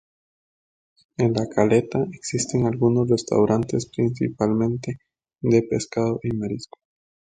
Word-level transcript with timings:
En 1.17 1.31
la 1.33 1.45
caleta 1.47 1.99
existen 2.13 2.65
algunos 2.65 3.07
restaurantes 3.07 3.85
principalmente 3.85 4.97
de 5.41 5.61
pescados 5.61 6.17
y 6.23 6.35
mariscos. 6.35 6.81